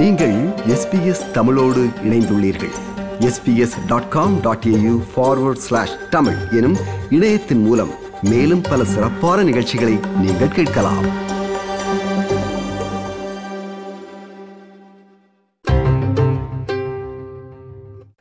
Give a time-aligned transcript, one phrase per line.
[0.00, 0.34] நீங்கள்
[0.66, 2.72] எஸ்பிஎஸ் தமிழோடு இணைந்துள்ளீர்கள்.
[3.20, 6.76] SBS dot com dot AU forward slash Tamil எனும்
[7.10, 7.90] இணையத்தின் மூலம்
[8.22, 11.28] மேலும் பல சிறப்பான நிகழ்ச்சிகளை நீங்கள் கேட்கலாம்.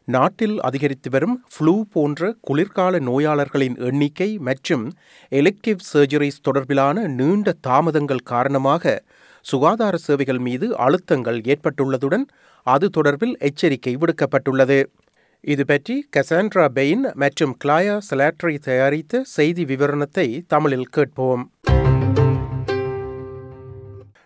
[0.05, 4.93] நாட்டில் அதிகரித்து வரும் ஃப்ளூ போன்ற குளிர்கால நோயாளர்களின் எண்ணிக்கை மற்றும்
[5.31, 9.03] எலெக்டிவ் சர்ஜரிஸ் தொடர்பிலான நீண்ட தாமதங்கள் காரணமாக
[9.41, 12.25] சுகாதார சேவைகள் மீது அழுத்தங்கள் ஏற்பட்டுள்ளதுடன்
[12.63, 14.83] அது தொடர்பில் எச்சரிக்கை விடுக்கப்பட்டுள்ளது.
[15.41, 21.51] இது பற்றி கசாண்ட்ரா பெயின் மற்றும் கிளாயா சலாட்ரி தயாரித்த செய்தி விவரணத்தை தமிழில் கேட்போம்.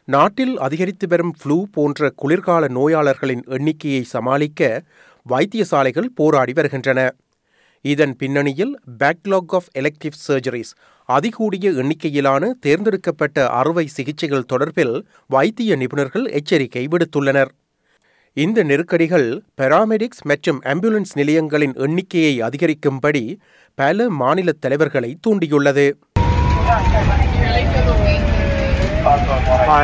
[0.06, 4.84] நாட்டில் அதிகரித்து வரும் ஃப்ளூ போன்ற குளிர்கால நோயாளர்களின் எண்ணிக்கையை சமாளிக்க
[5.30, 7.12] வைத்தியசாலைகள் போராடி வருகின்றன.
[7.92, 10.72] இதன் பின்னணியில் பேக்லாக் ஆஃப் எலெக்டிவ் சர்ஜரிஸ்
[11.10, 14.96] அதிகூடிய எண்ணிக்கையிலான தேர்ந்தெடுக்கப்பட்ட அறுவை சிகிச்சைகள் தொடர்பில்
[15.28, 17.52] வைத்திய நிபுணர்கள் எச்சரிக்கை விடுத்துள்ளனர்.
[18.34, 19.28] இந்த நெருக்கடிகள்
[19.62, 23.24] பெராமெடிக்ஸ் மற்றும் ஆம்புலன்ஸ் நிலையங்களின் எண்ணிக்கையை அதிகரிக்கும்படி
[23.76, 25.88] பல மாநில தலைவர்களை தூண்டியுள்ளது.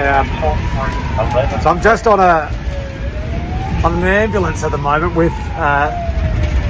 [0.10, 0.28] Um,
[1.62, 2.34] so I'm just on a
[3.86, 5.88] on an ambulance at the moment with uh,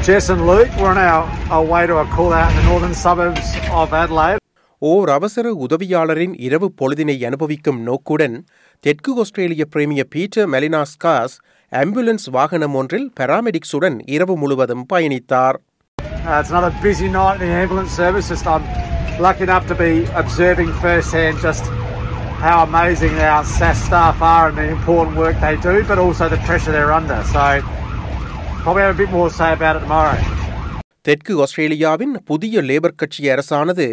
[0.01, 0.69] Jess and Luke.
[0.77, 4.37] We're on our, our way to a call out in the northern suburbs of Adelaide.
[4.81, 8.35] ஓர் அவசர உதவியாளரின் இரவு பொழுதினை அனுபவிக்கும் நோக்குடன்
[8.83, 11.35] தெற்கு Australia premier Peter Malinauskas
[11.71, 15.59] ambulance வாகனம் ஒன்றில் பாராமெடிக்ஸுடன் இரவு முழுவதும் பயணித்தார்
[16.21, 18.25] Uh, it's another busy night in the ambulance service.
[18.31, 18.63] Just I'm
[19.19, 21.65] lucky enough to be observing firsthand just
[22.41, 26.41] how amazing our SAS staff are and the important work they do, but also the
[26.49, 27.19] pressure they're under.
[27.31, 27.45] So
[28.59, 30.17] probably have a bit more to say about it tomorrow.
[31.05, 33.85] தெற்கு ஆஸ்திரேலியாவின் புதிய labour கட்சி அரசானது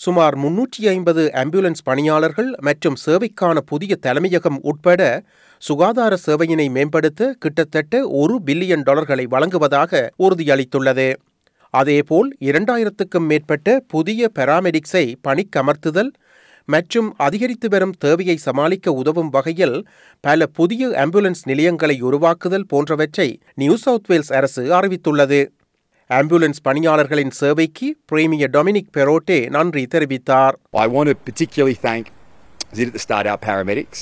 [0.00, 5.02] சுமார் முன்னூற்றி ஐம்பது ambulance பணியாளர்கள் மற்றும் சேவைக்கான புதிய தலைமையகம் உட்பட
[5.62, 11.08] சுகாதார சேவையினை மேம்படுத்த கிட்டத்தட்ட ஒரு பில்லியன் டாலர்களை வழங்குவதாக உறுதியளித்துள்ளது
[11.74, 16.10] அதேபோல் இரண்டாயிரத்துக்கும் மேற்பட்ட புதிய பராமெடிக்ஸை பணிக்கமர்த்துதல்
[16.68, 19.76] மற்றும் அதிகரித்து வரும் தேவையை சமாளிக்க உதவும் வகையில்
[20.24, 23.28] பல புதிய ஆம்புலன்ஸ் நிலையங்களை உருவாக்குதல் போன்றவற்றை
[23.62, 25.40] நியூ சவுத் வேல்ஸ் அரசு அறிவித்துள்ளது
[26.10, 32.04] ஆம்புலன்ஸ் பணியாளர்களின் சேவைக்கு பிரேமியர் டொமினிக் பெரோட்டே நன்றி தெரிவித்தார் I want to particularly thank
[32.76, 34.00] Zit at the Start Out paramedics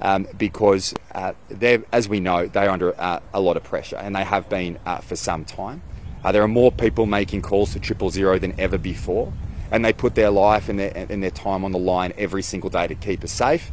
[0.00, 0.84] um, because
[1.14, 4.48] uh, they're, as we know, they're under uh, a lot of pressure and they have
[4.48, 5.78] been uh, for some time.
[6.18, 9.26] Uh, there are more people making calls to triple zero than ever before,
[9.70, 12.70] and they put their life and their, and their time on the line every single
[12.70, 13.66] day to keep us safe,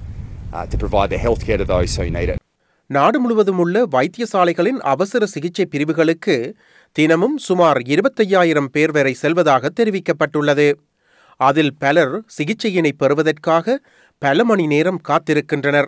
[0.54, 2.36] uh, to provide the healthcare to those who need it.
[2.88, 6.56] நாடு முழுவதும் உள்ள வைத்தியசாலைகளின் அவசர சிகிச்சை பிரிவுகளுக்கு
[6.92, 10.74] தினமும் சுமார் இருபத்தையாயிரம் பேர் வரை செல்வதாக தெரிவிக்கப்பட்டுள்ளது.
[11.38, 13.82] அதில் பலர் சிகிச்சையினை பெறுவதற்காக
[14.18, 15.86] பல மணி நேரம் காத்திருக்கின்றனர்.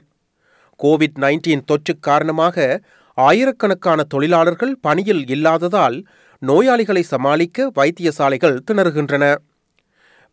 [0.83, 2.81] கோவிட் நைன்டீன் தொற்று காரணமாக
[3.13, 6.05] ஆயிரக்கணக்கான தொழிலாளர்கள் பணியில் இல்லாததால்
[6.47, 9.35] நோயாளிகளை சமாளிக்க வைத்தியசாலைகள் திணறுகின்றன.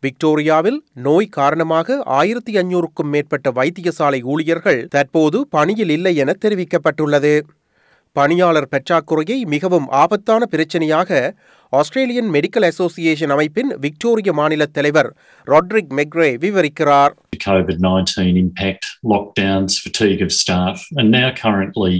[0.05, 7.33] விக்டோரியாவில் நோய் காரணமாக ஆயிரத்தி ஐநூறுக்கும் மேற்பட்ட வைத்தியசாலை ஊழியர்கள் தற்போது பணியில் இல்லை என தெரிவிக்கப்பட்டுள்ளது.
[8.11, 11.19] பணியாளர் பற்றாக்குறையை மிகவும் ஆபத்தான பிரச்சினையாக
[11.69, 15.09] ஆஸ்திரேலியன் மெடிக்கல் அசோசியேஷன் அமைப்பின் விக்டோரிய மாநில தலைவர்
[15.47, 17.13] ராட்ரிக் மெக்ரே விவரிக்கிறார்.
[17.45, 21.95] COVID 19 impact, lockdowns, fatigue of staff, and now currently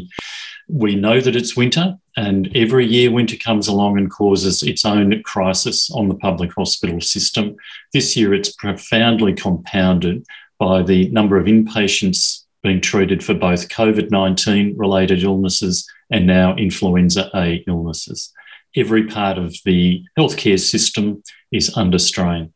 [0.67, 5.21] we know that it's winter, and every year winter comes along and causes its own
[5.23, 7.55] crisis on the public hospital system.
[7.93, 10.25] This year it's profoundly compounded
[10.57, 16.55] by the number of inpatients being treated for both COVID 19 related illnesses and now
[16.55, 18.33] influenza A illnesses.
[18.75, 21.21] Every part of the healthcare system
[21.51, 22.53] is under strain.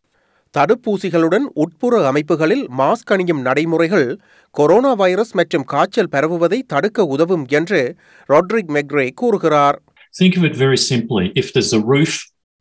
[0.54, 4.08] தடுப்பூசிகளுடன் உட்புற அமைப்புகளில் mask அணியும் நடைமுறைகள்
[4.56, 7.82] corona virus மற்றும் காய்ச்சல் பரவுவதை தடுக்க உதவும் என்று
[8.30, 9.78] ராட்ரிக் மெக்ரே கூறுகிறார்
[10.16, 11.24] Think of it very simply.
[11.36, 12.14] If there's a roof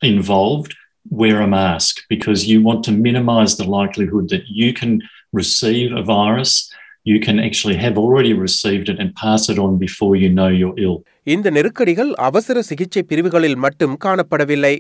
[0.03, 0.73] involved,
[1.21, 4.93] wear a mask because you want to minimize the likelihood that you can
[5.33, 6.53] receive a virus.
[7.07, 10.77] You can actually have already received it and pass it on before you know you're
[10.79, 10.97] ill.
[11.27, 14.75] இந்த நெருக்கடிகள் அவசர சிகிச்சை பிரிவுகளில் மட்டும் காணப்படவில்லை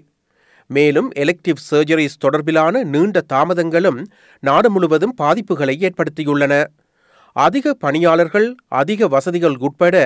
[0.76, 4.00] மேலும் elective surgeries தொடர்பிலான நீண்ட தாமதங்களும்
[4.40, 6.54] நாடு முழுவதும் பாதிப்புகளை ஏற்படுத்தியுள்ளன.
[7.36, 8.46] அதிக பணியாளர்கள்
[8.80, 9.96] அதிக வசதிகள் உட்பட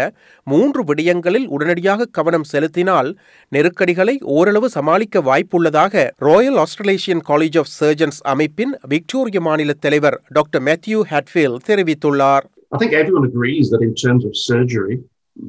[0.44, 3.10] மூன்று விடயங்களில் உடனடியாக கவனம் செலுத்தினால்
[3.48, 11.00] நெருக்கடிகளை ஓரளவு சமாளிக்க வாய்ப்புள்ளதாக Royal Australasian College of Surgeons அமைப்பின் விக்டோரிய மாநில தலைவர் டாக்டர் மேத்யூ
[11.12, 12.46] ஹேட்ஃபீல் தெரிவித்துள்ளார்.
[12.74, 14.94] I think everyone agrees that in terms of surgery,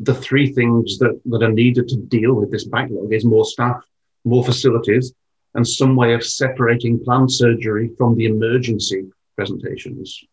[0.08, 3.78] the three things that, that are needed to deal with this backlog is more staff,
[4.25, 5.13] more facilities,
[5.55, 9.01] and some way of separating planned surgery from the emergency
[9.37, 10.25] presentations.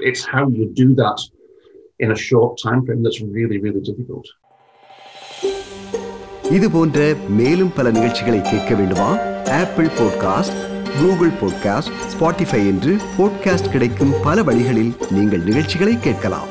[0.00, 1.20] It's how you do that
[1.98, 4.26] in a short time frame that's really, really difficult.
[6.50, 9.10] இது போன்ற மேலும் பல நிகழ்ச்சிகளை கேட்க வேண்டுமா
[9.60, 10.58] Apple podcast
[10.98, 16.50] Google podcast Spotify என்று podcast கிடைக்கும் பல வழிகளில் நீங்கள் நிகழ்ச்சிகளை கேட்கலாம்